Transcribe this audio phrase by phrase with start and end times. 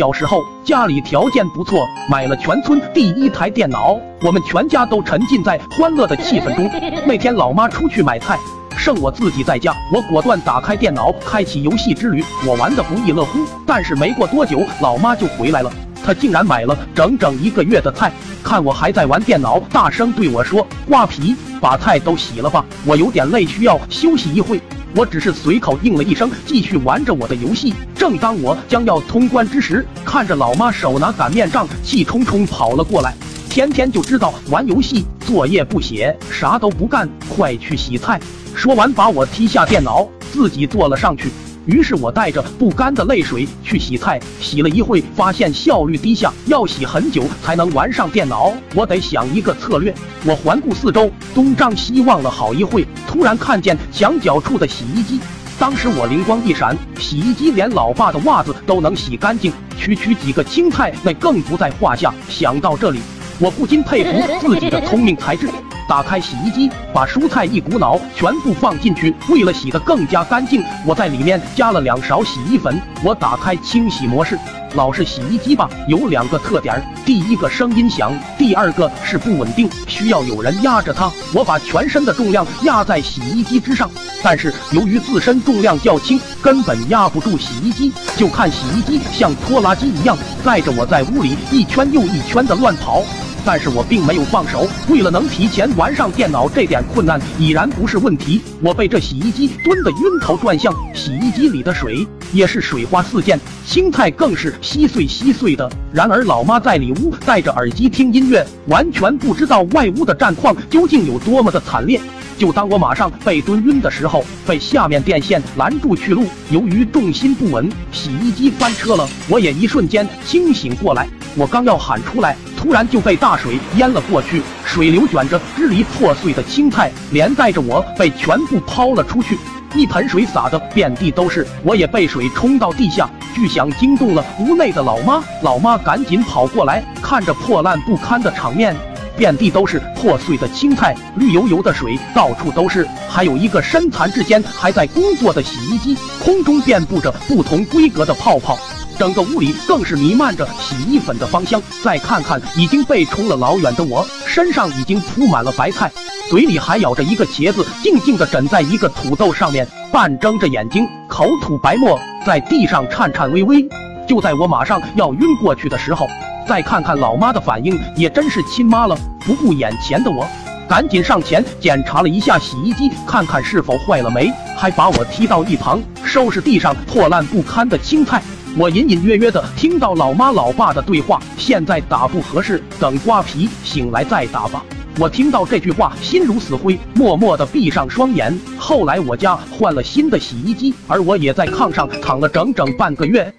[0.00, 6.70] 小时候家里条件不错，买了全村第一台电脑，我们全家都沉浸在欢乐的气氛中。
[7.04, 8.38] 那天老妈出去买菜，
[8.78, 13.40] 剩我自己在家，我果断打开电脑，开启游戏之旅，我玩的不亦乐乎。
[13.66, 15.70] 但是没过多久，老妈就回来了，
[16.04, 18.12] 他竟然买了整整一个月的菜，
[18.42, 24.60] 看我还在玩电脑，大声对我说：“瓜皮，把菜都洗了吧，我有点累，需要休息一会。”
[24.96, 27.72] 我只是随口应了一声，继续玩着我的游戏。
[27.94, 33.14] 正当我将要通关之时，看着老妈手拿擀面杖，气冲冲跑了过来。
[33.48, 38.20] 天天就知道玩游戏，作业不写，啥都不干，快去洗菜。
[38.52, 41.30] 说完，把我踢下电脑，自己坐了上去。
[41.66, 48.52] 于是我带着不甘的泪水去洗菜，洗了一会，发现效率低下，要洗很久才能玩上电脑。
[48.74, 49.94] 我得想一个策略。
[50.24, 55.20] 我环顾四周，东张西望了好一会，突然看见墙角处的洗衣机。
[55.58, 62.12] 当时我灵光一闪，洗衣机连老爸的袜子都能洗干净，区区几个青菜那更不在话下。
[62.28, 63.00] 想到这里，
[63.38, 65.48] 我不禁佩服自己的聪明才智。
[65.90, 69.12] 打开洗衣机，把蔬菜一股脑全部放进去。
[69.28, 72.80] 为了洗得更加干净，我在里面加了两勺洗衣粉。
[73.02, 74.38] 我打开清洗模式。
[74.74, 81.10] 老式洗衣机吧，有两个特点：第一个声音响，第二个是不稳定，需要有人压着它。
[81.34, 83.90] 我把全身的重量压在洗衣机之上，
[84.22, 87.92] 但是由于自身重量较轻，根本压不住洗衣机。
[88.16, 93.02] 就看洗衣机像拖拉机一样载着我在屋里一圈又一圈的乱跑。
[93.44, 98.40] 但是我并没有放手，为了能提前玩上电脑，这点困难已然不是问题。
[98.60, 105.70] 我被这洗衣机蹲得晕头转向，洗衣机里的水也是水花四溅，青菜更是稀碎稀碎的。
[105.92, 112.00] 然而老妈在里屋戴着耳机听音乐，完全不知道外屋的战况究竟有多么的惨烈。
[112.38, 116.24] 就当我马上被蹲晕的时候，被下面电线拦住去路。
[116.50, 119.06] 由于重心不稳，洗衣机翻车了。
[119.28, 124.42] 我也一瞬间清醒过来，我刚要喊出来，突然就被大水淹了过去。
[124.64, 129.38] 水流卷着支离破碎的青菜，连带着我被全部抛了出去，
[129.74, 131.46] 一盆水洒得遍地都是。
[131.62, 135.22] 我也被水冲到地下，巨响惊动了屋内的老妈。
[135.42, 138.76] 老妈赶紧跑过来，看着破烂不堪的场面。
[139.16, 145.94] 遍地都是破碎的青菜，绿油油的水到处都是，还有一个身残志坚还在工作的洗衣机，
[146.24, 148.58] 空中遍布着不同规格的泡泡，
[149.00, 151.58] 整个屋里更是弥漫着洗衣粉的芳香。
[151.82, 155.90] 再看看已经被冲了老远的我，身上已经铺满了白菜，
[156.28, 163.66] 嘴里还咬着一个茄子，静静地枕在一个土豆上面，半睁着眼睛，口吐白沫，在地上颤颤巍巍。
[164.06, 166.06] 就在我马上要晕过去的时候。
[166.46, 168.94] 再看看老妈的反应，也真是亲妈了。
[169.24, 170.28] 不顾眼前的我，
[170.68, 178.22] 赶紧上前检查了一下洗衣机，看看是否坏了没，还把我踢到一旁收拾地上破烂不堪的青菜。
[178.58, 184.64] 我隐隐约约的听到老妈老爸的对话：现在打不合适，等瓜皮醒来再打吧。
[184.98, 188.36] 我听到这句话，心如死灰，默默的闭上双眼。
[188.58, 193.32] 后来我家换了新的洗衣机，而我也在炕上躺了整整半个月。